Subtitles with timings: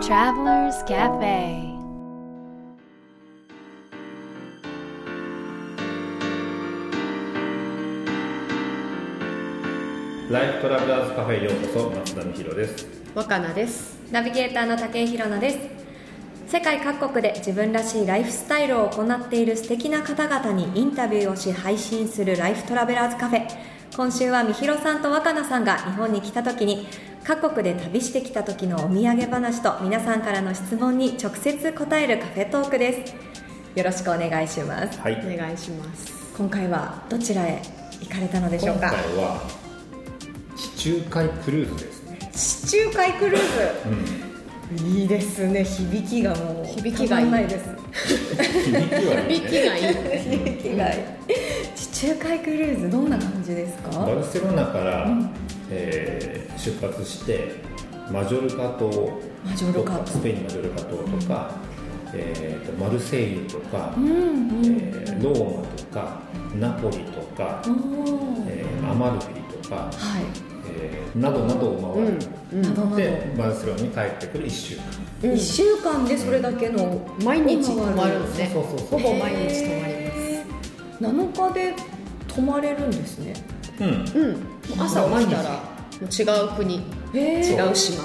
[0.00, 1.76] Travelers Cafe.
[10.30, 12.86] ライフトラベラーズカフェへようこそ松田美弘です。
[13.12, 13.98] 若菜です。
[14.12, 15.50] ナビゲーターの武井宏奈で
[16.46, 16.52] す。
[16.52, 23.48] 世界各国で自分らしいライフスタイルを行っている素敵な方々にインタビューをし配信するライフトラベラーズカフェ。
[23.96, 26.86] 今週はみひろさんと若菜さんが日本に来た時に
[27.28, 33.14] 各国で旅してきた時のお土産話と皆さんからの質問に直接答えるカフェトークです。
[33.74, 34.98] よろしくお願いします。
[34.98, 35.12] はい。
[35.34, 36.10] お願いします。
[36.38, 37.60] 今回はどちらへ
[38.00, 39.42] 行かれたのでしょう今か回は
[40.56, 42.18] 地中海クルーズですね。
[42.32, 43.40] 地中海クルー
[44.70, 44.78] うん。
[44.78, 45.64] ズいいですね。
[45.64, 47.30] 響きがもう響きがいい。
[47.30, 47.68] ないです。
[48.64, 49.84] 響きはいい響きねがいい。
[49.84, 51.02] 響きがいい。
[51.76, 53.90] 地中海クルーズどんな感じですか？
[53.90, 55.06] バルセロナから、
[55.70, 57.52] えー出発して
[58.10, 58.88] マジョルカ島
[59.44, 59.98] マジョルカ島。
[59.98, 61.54] とかスペインマジョルカ島とか、
[62.14, 64.12] えーとマルセイユとか、うんうん。
[64.64, 66.20] えーローマとか
[66.58, 67.62] ナポリとか、
[68.48, 69.92] えーアマルフィとか、はい。
[70.80, 72.18] えーなどなどを回る、
[72.52, 72.96] うんなどなど。
[72.96, 74.82] でバルセロナに帰ってくる1週間。
[75.22, 78.50] 1週間でそれだけの毎日泊まるのね。
[78.52, 81.74] そうそうそうほぼ毎日泊まりへー7日で
[82.28, 83.34] 泊まれるんですね
[83.80, 84.82] うん。
[84.82, 86.76] 朝起きたら違う国。
[87.14, 88.04] 違う島。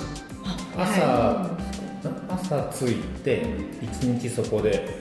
[0.78, 1.58] 朝、
[2.30, 3.46] 朝着いて
[3.82, 5.00] 一日そこで、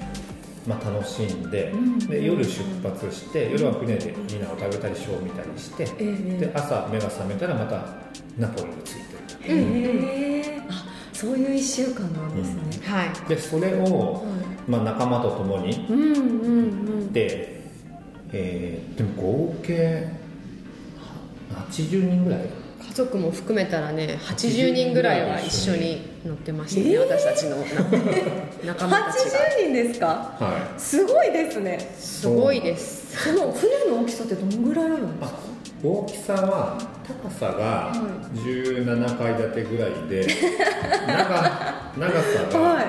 [0.67, 1.73] まあ、楽しんで,、
[2.09, 7.85] で夜出発して夜は船でディナーを食べたりショーを見たりして、えで朝目が覚めたらまた
[8.39, 9.59] ナポリに着いてる。
[9.59, 13.11] へえあそういう1週間なんですね、はい。
[13.29, 14.25] でそれを、
[14.69, 16.21] まあ、仲間と共にうんうんう
[17.05, 17.13] ん。
[17.13, 17.63] で、
[18.33, 20.22] えーでも合計
[21.73, 22.41] 80人ぐらい？
[22.89, 27.65] 家族も含めたらね80人ぐらいは一緒に乗ってましたね、私たちのな
[28.75, 29.39] 仲間たちが。
[29.39, 30.07] 80人ですか？
[30.07, 31.95] はすごいですね。
[31.99, 33.17] すごいです。
[33.25, 35.39] その船の大きさってどのぐらいあるんですか？
[35.39, 37.93] い大きさは高さが
[38.35, 40.27] 17階建てぐらいで
[41.07, 41.17] 長
[41.97, 42.85] 長さが、は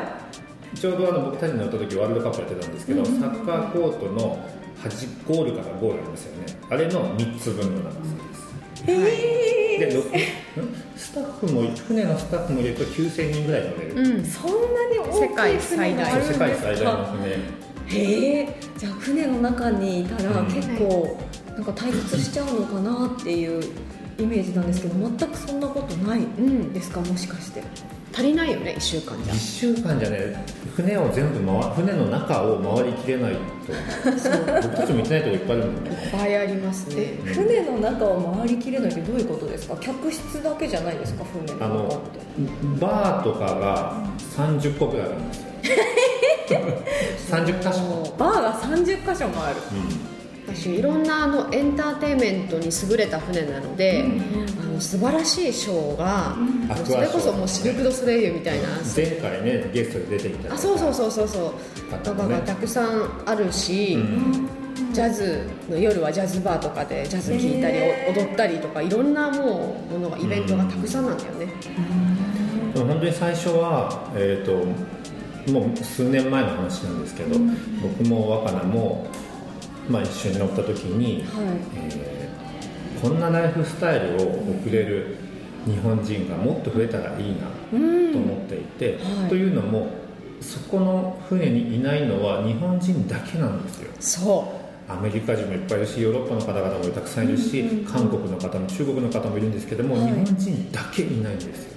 [0.75, 4.39] ちょうどあの僕たちの乗った時ワールドカップやってたんですけど、サッカーコートの
[4.81, 6.45] 端ゴールからゴールありますよね。
[6.69, 7.97] あれの3つ分の長さ
[8.85, 9.03] です、い。
[9.03, 9.91] へえで
[10.95, 14.25] スタッフも船のスタッフも入れると9000人ぐらい乗れる、うん。
[14.25, 15.95] そんなに大きい世界最大船。
[15.95, 17.63] があるんですか世界最大の船。
[17.85, 20.45] へえじゃあ船の中にいたらうん。
[20.45, 21.19] 結構
[21.55, 23.63] なんか退屈しちゃうのかなっていう
[24.19, 26.99] イメージなんですけど全くそんなことないうんですか？
[27.01, 27.63] もしかして。
[28.15, 29.33] 足りないよね1週間じゃ。
[29.33, 33.39] 1週間じゃね船を全部回船の中を回りきれないと。
[34.61, 36.95] 僕たちも行ってないとこいっぱいあるんでいっぱいありますね。
[36.97, 39.75] え船の中を回りきれないってどういうことですか？
[39.79, 41.23] 客室だけじゃないですか？
[41.25, 42.19] 船あのの中って。
[42.79, 44.03] バーとかが
[44.37, 45.43] 30個ぐらいあるんですよ。
[47.31, 49.55] 30箇所、バーが30箇所もある
[50.47, 54.05] 私いろんなあのエンターテインメントに優れた船なので、
[54.61, 56.35] あの素晴らしいショーが、
[56.69, 61.53] アクアそれこそもうシルク・ドゥ・ソレイユみたいな、前回ねゲストで出てきたあそうそうそうそうそう。
[62.03, 63.97] とかがたくさんあるし、
[64.91, 67.77] ジャズの夜はジャズバーとかでジャズ聴いたり、
[68.13, 71.47] 踊ったりとかいろんなもうものがイベントがたくさんなんだよね、
[72.73, 77.39] でも本当に最初は、えー、ともう数年前の話なんですけど、
[77.81, 79.07] 僕も若菜も、
[79.89, 81.45] まあ、一緒に乗った時に、はい。
[81.75, 82.23] えー
[83.03, 84.27] こんなライフスタイルを
[84.63, 85.17] 送れる
[85.65, 87.47] 日本人がもっと増えたらいいな
[88.13, 89.29] と思っていて、はい。
[89.29, 89.89] というのも
[90.39, 93.91] そこの船にいないのは日本人だけなんですよ。
[93.99, 94.53] そ
[94.87, 100.05] アメリカ人もいっぱいいるしヨーロッパの方々もたくさんいるし、韓国の方も中国の方もいるんですけども、はい。
[100.05, 101.73] 日本人だけいないんですよ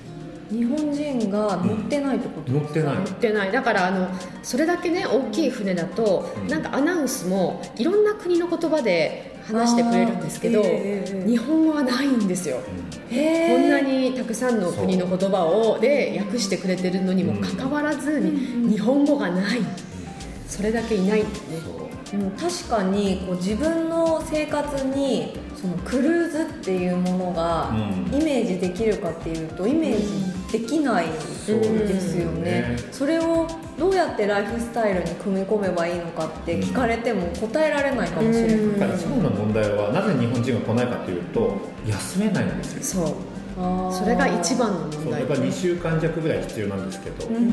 [0.50, 2.94] 日本人が乗ってないってこと乗ってない。
[2.96, 3.52] う売ってない。
[3.52, 4.08] だからあの
[4.42, 6.48] それだけね大きい船だと、うん。
[6.48, 12.58] なんかアナウンスもいろんな国の言葉で話してくれるんですけど、ええええ日本語はないんですよ、
[13.10, 13.56] へー。
[13.56, 19.60] こんなにたくさんの国の言葉をで訳してくれてるのにもかかわらずに、日本語がない、
[20.48, 21.60] それだけいないんだよね。
[21.64, 21.86] そう。
[22.10, 28.20] でも確かにこう自分の生活にそのクルーズっていうものがうん。
[28.20, 31.06] イメージできるかっていうとイメージできない
[31.44, 33.46] そうですよね,、それを
[33.78, 38.78] どうやってライフスタイルに組み込めばいいのかって聞かれても答えられないかもしれない、うん。
[38.78, 41.56] だから一番の問題はなぜ日本人が来ないかというと
[41.86, 43.06] 休めないんですよ。
[43.06, 43.14] そう。
[43.90, 47.46] それが一番のそう問題やっぱ2週間弱ぐらい必要なんですけど、うんうんう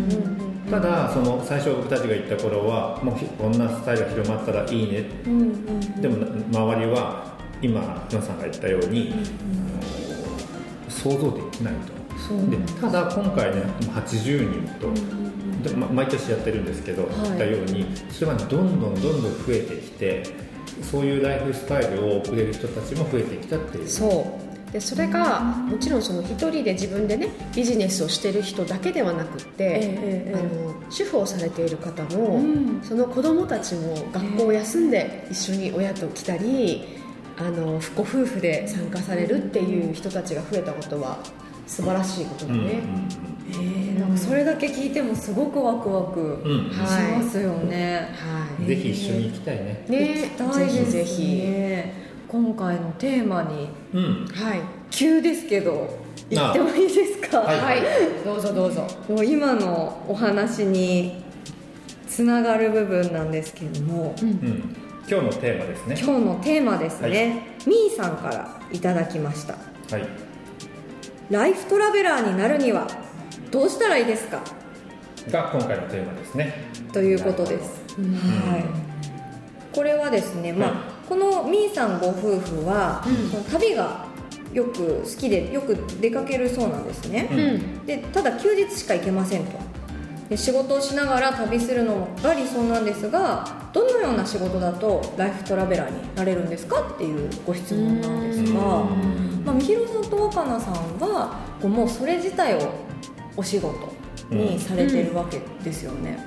[0.50, 5.04] んただその最初僕たちが行った頃はもうひこんなスタイルが広まったらいいね。
[5.25, 11.88] うんうんでもな周りは今ひなさんが言ったように、あの想像できないと。
[11.88, 12.03] そう
[12.50, 14.94] でただ今回ね80人と、
[15.64, 17.12] でま毎年やってるんですけど、はい。
[17.24, 20.24] 言ったようにそれがどんどんどんどん増えてきて
[20.81, 23.88] そういうライフスタイルを送れる人たちも増えてきたっていう。
[23.88, 24.72] そう。
[24.72, 30.36] でそれがもちろんその一人で自分でねビジネスをしてる人だけではなくって、ええええ。
[30.36, 32.81] あの主婦をされている方も、うん。
[32.81, 36.84] その子供たちも学校を休んで一緒に親と来たり、
[37.38, 41.20] あのご夫婦で参加されるっていう人たちが増えたことは
[41.68, 42.81] 素晴らしいことだうんうんね、
[43.51, 48.65] えーなんかそれだけ聞いてもすごくワクワクしはいますよね、はい。
[48.65, 49.86] ぜひ一緒に行きたいね。
[49.88, 51.94] ね行きたいですぜひぜね。
[52.27, 54.27] 今回のテーマにうん。
[54.27, 56.00] ひはい急ですけど
[56.30, 57.60] 言ってもいいですか、はい。
[57.60, 57.81] はい、
[58.25, 58.88] どうぞどうぞ。
[59.07, 61.24] もう今のお話に
[62.07, 64.75] つながる部分なんですけれどもうん。
[65.07, 65.95] 今日のテーマですね。
[66.01, 67.69] 今日のテーマですね、はい。
[67.69, 69.54] みーさんからいただきました。
[69.54, 70.33] はい
[71.30, 72.88] ライフトラベラーになるには
[73.52, 74.42] どうしたらいいですか？
[75.31, 76.54] が今回のテーマですね。
[76.92, 78.64] ということです、はい、
[79.74, 84.06] これはですね、まあはいこのみーさんご夫婦は、その旅が
[84.54, 87.86] よく好きでよく出かけるそうなんですね、ううん。
[87.86, 89.52] でただ休日しか行けませんと。
[90.30, 96.81] で仕事をしながら旅するのが理想なんですがどのような仕事だとライフトラベラーになれるんですか？
[96.81, 98.88] っていうご質問なんですが、まあ、
[99.54, 102.74] みひろさんと若菜さんはこうもうそれ自体を
[103.36, 103.94] お仕事
[104.30, 106.18] にされてるわけですよね、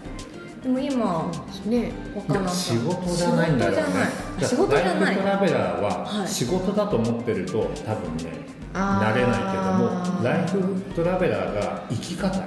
[0.62, 1.30] でも今
[1.66, 1.92] ね。
[2.14, 3.84] 若菜さん仕事じゃないんだろうね。
[3.86, 4.46] 仕事じゃない。
[4.48, 5.12] 仕事じゃない。
[5.12, 6.28] ライフトラベラーははい。
[6.28, 8.32] 仕事だと思ってると多分ね
[8.72, 12.46] なれないけどもライフトラベラーが生き方は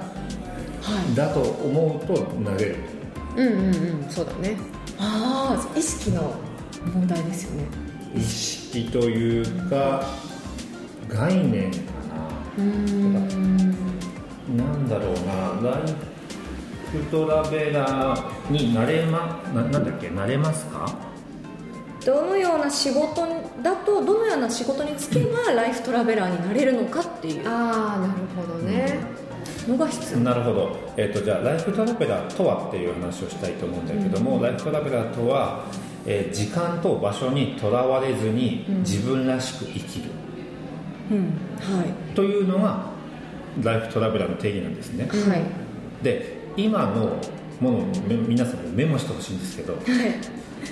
[1.10, 1.14] い。
[1.14, 2.76] だと思うとなれる。
[3.36, 4.56] うんうんうんそうだね。
[4.98, 6.34] ああ意識の
[6.94, 7.64] 問題ですよね。
[8.14, 10.04] 意識というか
[11.12, 11.78] 概念か
[12.56, 14.64] うーんな。
[14.64, 15.12] なんだろう
[15.62, 15.70] な。
[15.70, 15.82] ライ
[16.92, 20.10] フトラベラーになれまななんだっけ？
[20.10, 20.92] なれますか？
[22.04, 23.26] どのような仕事
[23.62, 27.48] だとどのような仕事に就けばライフトラベラーになれるのかっていう。
[27.48, 28.98] ああなるほどね、
[29.68, 30.20] のが必要。
[30.20, 35.64] なるほど、えー、とじゃあライフトラベラーとはっていう話をしたいと思うんだけども、ライフトラベラーとは、
[36.06, 40.06] えー時間と場所にとらわれずに自分らしく生きる。
[40.24, 40.29] うん
[41.16, 42.14] はい。
[42.14, 42.90] というのが
[43.62, 45.42] ライフトラベラーの定義なんですね、はい。
[46.04, 47.16] で今の
[47.60, 49.84] ものをめ皆さんにメモしてほしいんですけどはい。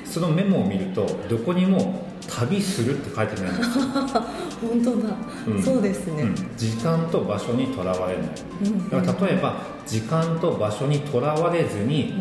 [0.04, 3.84] そのメモを見るとどこにも「旅する」って書いてないんですよ、
[4.60, 5.14] 本当だ、
[5.48, 5.62] うん。
[5.62, 6.34] そうですね、うん。
[6.56, 8.26] 時間と場所にとらわれない。
[8.64, 9.56] うんだから例えば
[9.86, 12.14] 時間と場所にとらわれずに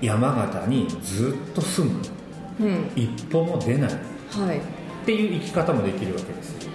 [0.00, 1.96] 山形にずっと住む。
[2.60, 2.66] うん。
[2.66, 3.90] うん一歩も出ない。
[3.90, 3.94] っ
[4.30, 4.77] はい
[5.08, 6.70] ていう生き方もできるわけですよ。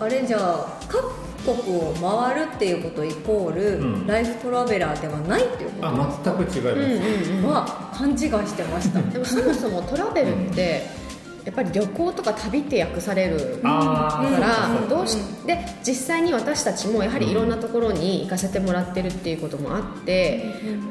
[0.00, 4.06] あれじゃあ各国を回るっていうことイコール、うん。
[4.06, 5.88] ライフトラベラーではないっていうこと？
[5.88, 7.50] あ全く違います、うんうんうん。
[7.50, 9.00] は勘違いしてました。
[9.00, 10.82] でもそもそもトラベルって
[11.50, 20.44] やっぱり旅行とか旅って訳されるからどうしうで実際に私たちもやはりいろんなところに行かせてもらってるっていうこともあって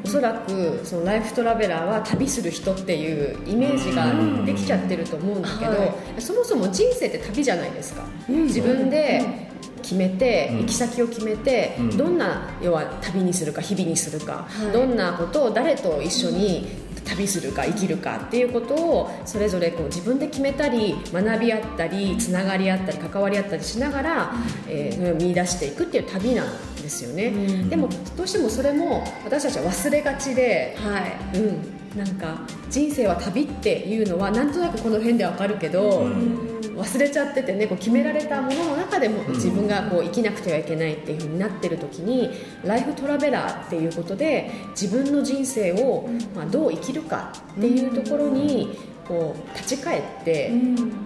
[0.04, 9.48] おそらくそのライフトラベラーは旅する人っていうイメージができちゃってると思うんだけど、はそもそも人生って旅じゃないですか、うん自分で
[9.82, 10.60] 決めて、うん。
[10.60, 11.96] 行き先を決めて、うん。
[11.96, 14.72] どんな要は旅にするか日々にするか、はい。
[14.72, 16.68] どんなことを誰と一緒に
[17.04, 24.32] 旅するか生きるかっていうことをそれぞれこう自分で決めたり学び合ったりつながり合ったり関わり合ったりしながら、
[24.68, 27.68] えーそれを見出していくっていう旅なんですよね、うん。
[27.68, 31.00] でもどうしてもそれも私たちは忘れがちで、は
[31.34, 31.38] い。
[31.38, 32.38] うん、なんか
[32.70, 36.50] 人生は旅っていうのはなんとなくこの辺でわかるけど、うん。
[36.80, 39.34] 忘れちゃっててねこう決められたものの中でもうん。
[39.34, 42.30] 自分がこう生きなくてはいけないっていう風になってる時に
[42.64, 50.52] ライフトラベラーっていうことで自分の人生を、まあ、どう生きるかっていうところにこう立ち返って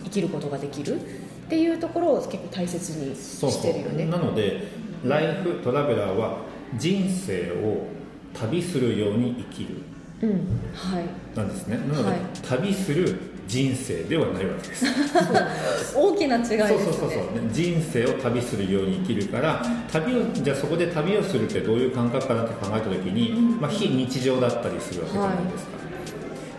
[0.04, 1.04] 生きることができるっ
[1.48, 4.04] ていうところを結構大切にしてるよね。
[4.06, 4.68] なので
[5.04, 6.38] ライフトラベラーは
[6.76, 7.86] 人生を
[8.34, 10.30] 旅するように生きるうん。
[10.74, 11.36] はい。
[11.36, 11.76] なんですね。
[11.76, 12.20] なので、はい。
[12.42, 14.86] 旅する人生ではないわけです。
[15.96, 16.68] 大きな違いですね。
[16.68, 17.20] そうそうそうそう。
[17.52, 25.70] 人生を旅するように生きるから旅をじゃあそこで旅をするってどういう感覚かなって考えた時に、まあ、非日常だったりするわけじゃないですか、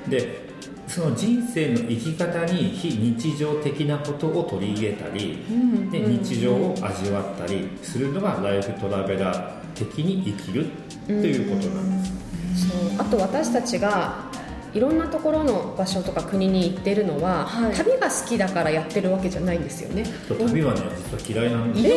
[0.10, 0.46] で
[0.88, 5.90] その人生の生き方に非日常的なことを取り入れたり、ん。
[5.90, 10.68] で日常を味わったりするのがライフトラベラー的に生きる
[11.08, 12.14] ということなんです、
[12.56, 13.02] そう。
[13.02, 14.32] あと私たちが
[14.74, 17.74] いろんなところの場所とか国に行ってるのは、はい。
[17.74, 20.06] 旅が好きだからやってるわけじゃないんですよね。
[20.28, 20.82] 旅はね
[21.26, 21.90] 実は嫌いなんで移す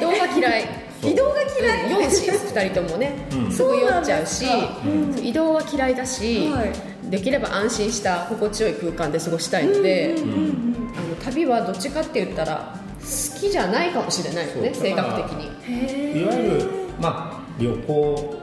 [0.00, 0.64] 動,、移動が嫌い。
[1.02, 1.90] 移動が嫌い。
[1.90, 3.52] 酔うし2人ともね、うん。
[3.52, 6.72] すぐ酔っちゃうしそうなん移動は嫌いだし、はい。
[7.10, 10.36] できれば安心した心地よい空間で過ごしたいので、うんうんう
[10.66, 16.22] んあの旅はどっちかって言ったら好きじゃないかもしれないよね性格的に。
[16.22, 18.39] いわゆるまあ旅行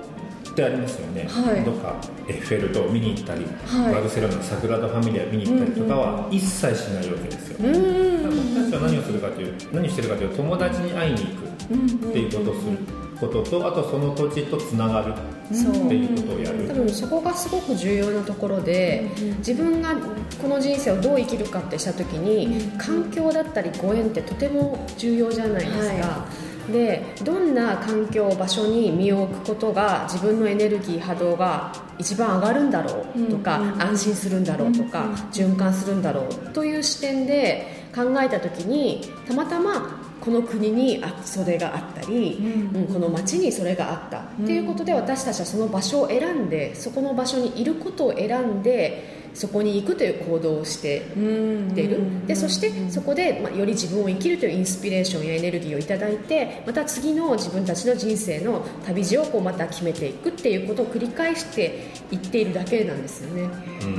[0.58, 1.64] ってありますよね、はい。
[1.64, 1.96] どっか
[2.28, 3.94] エッフェル塔を見に行ったり、はい。
[3.94, 12.78] バルセロナのサグラダ・ファミリア見に行ったりとかは一切しないわけですよ、うん僕たちは何をするかという何をしてるかというと友達に会いに行くっていうことをする
[13.20, 16.68] こととあとその土地とつながるっていうことをやる。
[16.68, 19.10] 多分そこがすごく重要なところで、
[19.40, 19.96] 自分が
[20.42, 26.28] この人生をどう生きるかってした時に、環境だったりご縁ってとても重要じゃないですか、は
[26.72, 33.74] でどんな環境場所に身を置くことが自分のエネルギー波動が一番上がるんだろうとか、うん。
[33.74, 42.38] うん安心するんだろうとか、循環するんだろうという視点で考えた時にたまたまこの国にあそれがあったり、
[42.74, 42.82] うん。
[42.82, 63.42] うんこの町にそれがあった、っていうことで私たちはその場所を選んでそこの場所にいることを選んでそこに行くという行動をしてうんっているでそしてそこで、まあ、より自分を生きるというインスピレーションやエネルギーをいただいてまた次の自分たちの人生の旅路をこうまた決めていくっていうことを繰り返していっているだけなんですよね。
[63.44, 63.50] うん。
[63.50, 63.98] う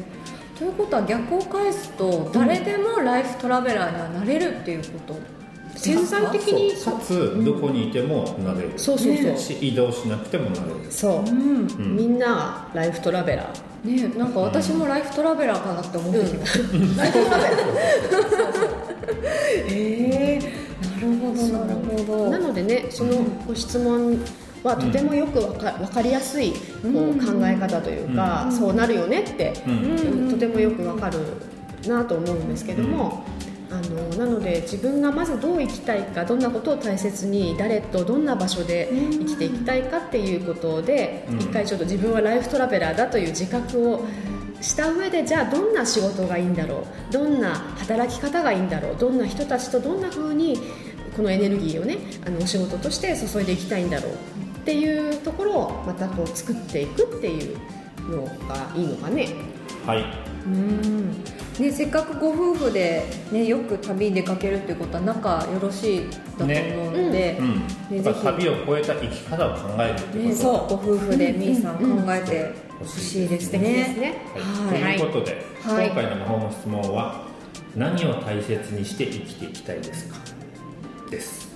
[0.00, 0.04] ん。
[0.58, 5.37] ということは逆を返すと誰でもライフトラベラーにはなれるっていうこと
[5.78, 10.90] 潜在的にかつどこにいてもなれる、そうそうそう、し移動しなくてもなれる。
[10.90, 11.28] そう、うん。
[11.28, 14.08] うんみんながライフトラベラー。
[14.08, 16.52] ねなんか私もライフトラベラーかなって思ってきまし
[16.96, 17.68] た、ライフトラベラー。
[19.68, 19.72] へ
[20.34, 22.30] えなるほどなるほど。
[22.30, 24.18] なのでねそのご質問
[24.64, 26.56] はとてもよくわか分かりやすいこ
[26.88, 26.92] う
[27.24, 29.72] 考え方というか、そうなるよねって、うん。
[30.22, 30.30] うん。
[30.30, 31.20] とてもよくわかる
[31.86, 33.38] なと思うんですけども、あ
[33.80, 41.38] のなので自分がまずどう生きたいかどんなことを大切に誰とどんな場所で生きていきたいかっていうことで、うん。
[41.38, 44.04] 一回ちょっと自分はライフトラベラーだという自覚を
[44.60, 50.58] した上でじゃあどんな仕事がいいんだろうどんな働き方がいいんだろうどんな人たちとどんな風に
[51.16, 54.16] このエネルギーをねあのお仕事として注いでいきたいんだろうっ
[54.64, 57.58] ていうところをまたこう作っていくっていう
[58.10, 59.28] のがいいのかね。
[59.86, 60.04] はい。
[60.46, 61.24] うん
[61.58, 67.54] ね、せっかくご夫婦で、ね、よく旅に出かけるっていうことは仲よろしいだと思うので、うん。
[67.56, 70.36] ね旅を超えた生き方を考えるってね、こと。
[70.36, 70.54] そう
[70.86, 73.60] ご夫婦でみーさん考えてほしいですね。
[73.60, 74.22] ね。
[74.34, 75.86] はい、ということで、はい。
[75.86, 77.26] 今回の魔法の質問は
[77.74, 80.16] 何を大切にして生きていきたいですか？
[81.10, 81.48] です、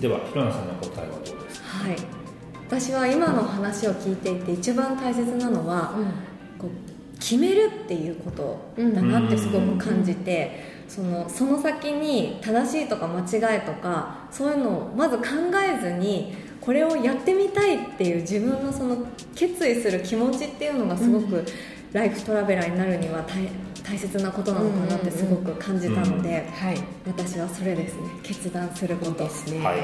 [0.00, 1.66] ではひろなさんの答えはどうですか？
[1.68, 1.96] はい、
[2.68, 5.92] 私は今の話を聞いていて一番大切なのは、
[6.58, 6.70] こう
[7.32, 15.24] 決めるっていうことだなってすごく感じて、そのその先に正しいとか間違いとかそういうのをまず考
[15.66, 21.42] えずにこれをやってみたいっていう自分のその決意する気持ちっていうのがすごく、
[21.94, 23.48] ライフトラベラーになるには大
[23.82, 26.76] 大切なことなのかなってすごく感じたので、はい。
[27.06, 28.02] 私はそれですね。
[28.22, 29.24] 決断すること。
[29.24, 29.58] ですね。
[29.64, 29.78] はい。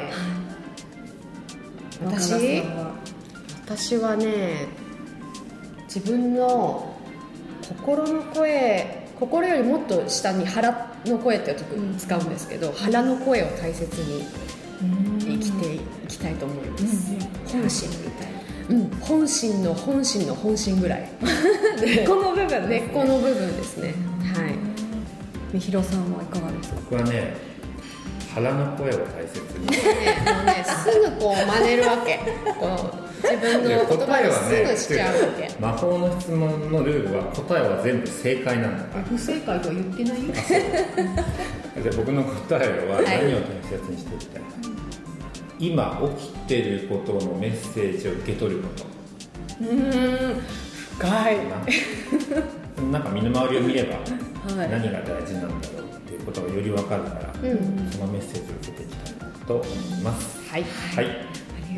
[2.04, 2.62] 私？
[3.64, 4.66] 私はね
[5.84, 6.87] 自分の
[7.68, 11.62] 心の声心よりもっと下に腹の声ってよく
[11.98, 14.24] 使うんですけど、腹の声を大切に
[15.20, 17.12] 生きていきたいと思います、
[17.52, 18.32] 本心みたい
[18.78, 21.08] な、うん、本心の本心の本心ぐらい。
[21.84, 23.94] 根っこの部分根っこの部分ですね。
[24.34, 24.54] はい。
[25.52, 26.76] みひろさんはいかがですか？
[26.90, 27.36] 僕はね
[28.34, 29.66] 腹の声を大切に。
[29.66, 29.76] ね
[30.32, 32.20] もうねすぐこう真似るわけ。
[32.60, 32.66] こ
[33.04, 34.32] う自分の言葉に
[34.76, 35.50] すぐしちゃうわけ。
[35.60, 39.04] 魔法の質問のルールは答えは全部正解なんだから。
[39.04, 40.34] 不正解とは言ってないよ。
[41.82, 43.04] で僕の答えははい。
[43.04, 44.48] 何を大切にしていきたいか、
[45.58, 48.84] 今起きてることのメッセージを受け取ること。
[49.60, 50.40] うーん
[50.98, 51.36] 深い。
[51.48, 52.92] な。
[52.92, 54.70] なんか身の回りを見ればはい。
[54.70, 57.90] 何が大事なんだろうっていうことがより分かるから、うん。
[57.90, 60.38] そのメッセージを受けていきたいなと思います。
[60.50, 60.64] はい。
[60.94, 61.06] はい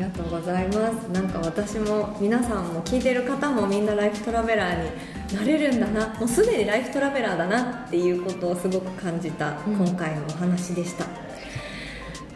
[0.01, 0.93] がとうございます。
[1.11, 6.07] なんか私も皆さんも聞いてる方もみんなライフトラベラーになれるんだな。
[6.19, 11.05] もうすでにライフトラベラーだなっていうことをすごく感じた今回のお話でした、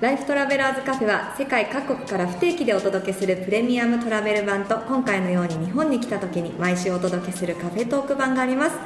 [0.02, 8.78] ライフトラベラーズカフェは世界各国から不定期でお届けするプレミアムトラベル版と今回のように日本に来た時に毎週お届けするカフェトーク版があります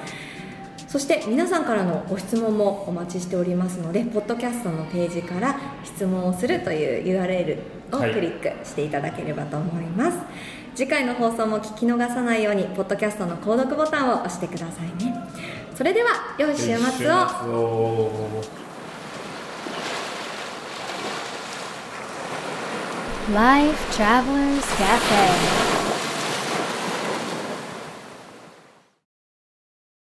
[0.90, 7.60] そして皆さんからのご質問もお待ちしておりますのでポッドキャストのページから質問をするという URL
[7.92, 10.26] をクリックしていただければと思います、はい、
[10.76, 15.14] 次回の放送も聞き逃さないようにポッドキャストの購読ボタンを押してくださいね。
[15.76, 17.28] それでは良い週末を
[23.32, 25.69] 「Life Travelers Cafe」